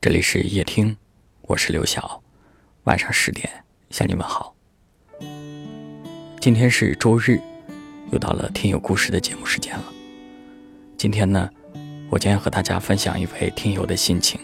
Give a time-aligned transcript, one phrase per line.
[0.00, 0.96] 这里是夜听，
[1.42, 2.22] 我是刘晓，
[2.84, 3.50] 晚上十点
[3.90, 4.54] 向你们好。
[6.40, 7.40] 今天是周日，
[8.12, 9.84] 又到了听友故事的节目时间了。
[10.96, 11.50] 今天呢，
[12.10, 14.40] 我将要和大家分享一位听友的心情。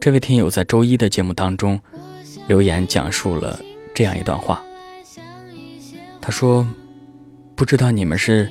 [0.00, 1.80] 这位听友在周一的节目当中
[2.48, 3.60] 留言讲述了
[3.94, 4.60] 这样一段话。
[6.20, 6.66] 他说
[7.54, 8.50] ：“不知道你们是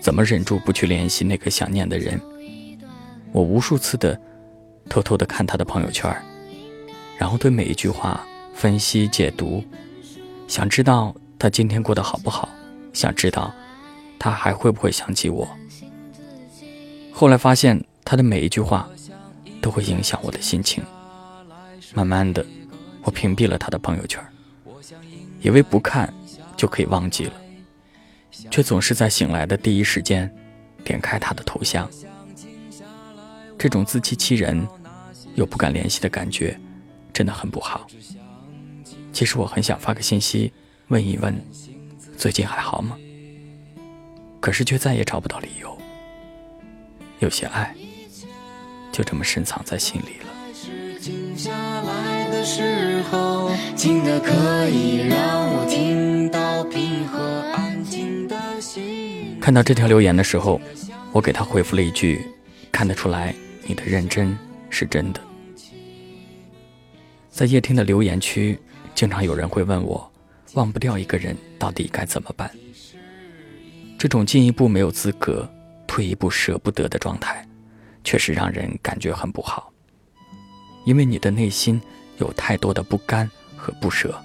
[0.00, 2.20] 怎么忍住不去联系那个想念的人。
[3.30, 4.20] 我无数次的
[4.88, 6.10] 偷偷的看他的朋友圈，
[7.18, 9.62] 然后对每一句话分析解读，
[10.48, 12.48] 想知道他今天过得好不好，
[12.92, 13.52] 想知道
[14.18, 15.48] 他还会不会想起我。
[17.12, 18.88] 后来发现他的每一句话。”
[19.62, 20.82] 都会影响我的心情。
[21.92, 22.42] 慢慢的，
[23.02, 24.18] 我屏蔽了他的朋友圈，
[25.42, 26.10] 以为不看
[26.56, 27.34] 就可以忘记了，
[28.50, 30.34] 却总是在醒来的第一时间
[30.82, 31.86] 点开他的头像。
[33.58, 34.66] 这种自欺欺人
[35.34, 36.58] 又不敢联系的感觉，
[37.12, 37.86] 真的很不好。
[39.12, 40.52] 其实我很想发个信息
[40.88, 41.34] 问一问，
[42.16, 42.96] 最近还好吗？
[44.40, 45.78] 可是却再也找不到理由。
[47.18, 47.74] 有些爱。
[48.92, 50.26] 就这么深藏在心里了。
[59.40, 60.60] 看到这条留言的时候，
[61.12, 62.20] 我给他回复了一句
[62.72, 63.32] ：“看得出来，
[63.64, 64.36] 你的认真
[64.70, 65.20] 是真的。”
[67.28, 68.58] 在夜听的留言区，
[68.94, 70.10] 经常有人会问我
[70.54, 72.50] ：“忘不掉一个人，到底该怎么办？”
[73.98, 75.46] 这种进一步没有资格，
[75.86, 77.46] 退一步舍不得的状态。
[78.02, 79.70] 确实让人感觉很不好，
[80.86, 81.78] 因为你的内心
[82.16, 84.18] 有太多的不甘和不舍，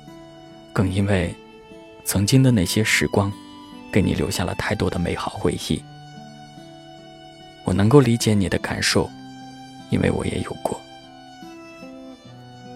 [0.71, 1.35] 更因为
[2.05, 3.29] 曾经的那些时光
[3.91, 5.83] 给你留下了太多的美好回忆。
[7.65, 9.11] 我能够理解你的感受，
[9.95, 10.79] 因为我也有过。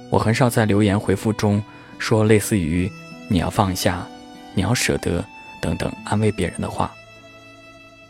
[0.09, 1.61] 我很少在留言回复中
[1.98, 2.89] 说类似于
[3.28, 4.08] “你要放下
[4.56, 5.23] ”“你要舍得”
[5.61, 6.89] 等等安慰别人的话，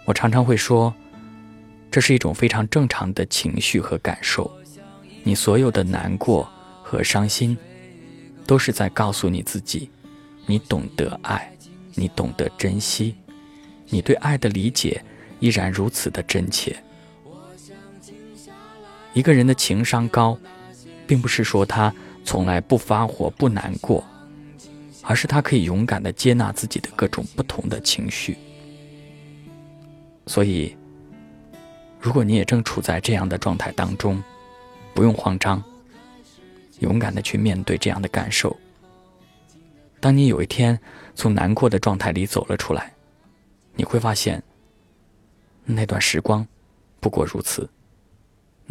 [0.05, 0.93] 我常常会说。
[1.91, 4.49] 这是一种非常正常的情绪和感受，
[5.23, 6.47] 你所有的难过
[6.83, 7.57] 和伤心，
[8.45, 9.89] 都是在告诉你自己，
[10.45, 11.51] 你懂得爱，
[11.95, 13.15] 你懂得珍惜，
[13.87, 15.03] 你对爱的理解
[15.39, 16.77] 依然如此的真切。
[19.13, 20.37] 一个人的情商高，
[21.05, 21.93] 并不是说他
[22.23, 24.03] 从来不发火、不难过，
[25.03, 28.37] 而是他可以勇敢的接纳自己的各种不同的情绪。
[30.27, 30.75] 所以。
[32.01, 34.23] 如果你也正处在这样的状态当中，
[34.93, 35.61] 不用慌张，
[36.79, 38.55] 勇敢的去面对这样的感受。
[39.99, 40.79] 当你有一天
[41.13, 42.93] 从难过的状态里走了出来，
[43.75, 44.41] 你会发现，
[45.65, 46.47] 那段时光
[47.01, 47.69] 不过如此，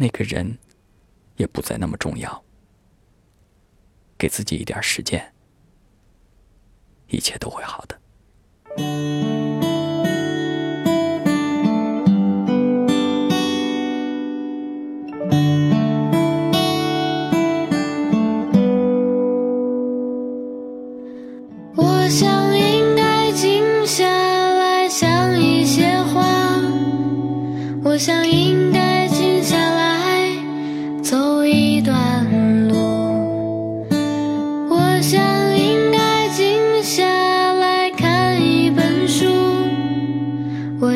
[0.01, 0.57] 那个人
[1.35, 2.41] 也不再那么重要。
[4.17, 5.33] 给自己一点时间，
[7.07, 7.98] 一切都会好的。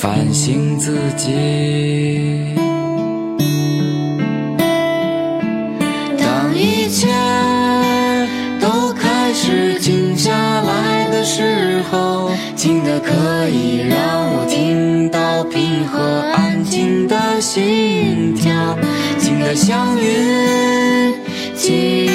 [0.00, 2.54] 反省自己。
[6.18, 7.08] 当一切
[8.60, 10.30] 都开始静下
[10.62, 16.00] 来的时候，静的可以让我听到平和
[16.34, 16.54] 安。
[16.64, 18.76] 静的心跳，
[19.18, 21.14] 静的像云，
[21.54, 22.10] 静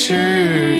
[0.00, 0.79] 是。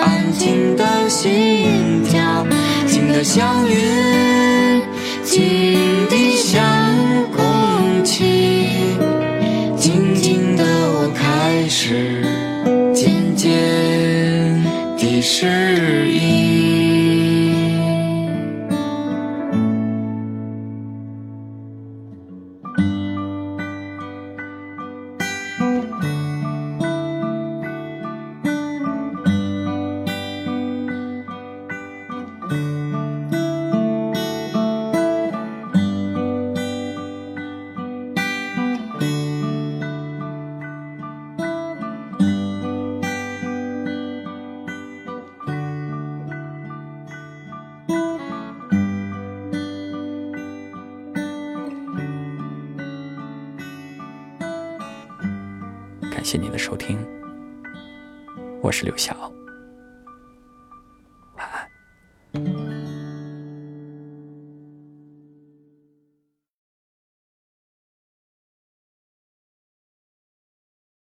[0.00, 2.46] 安静的心跳，
[2.86, 4.82] 静的像云，
[5.24, 6.62] 静的像
[7.36, 8.68] 空气，
[9.76, 12.22] 静静的我开始
[12.94, 13.48] 渐渐
[14.96, 16.37] 地适应。
[56.30, 56.98] 谢你的收听，
[58.60, 59.32] 我是刘晓，